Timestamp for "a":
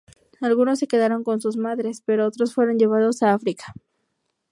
3.21-3.35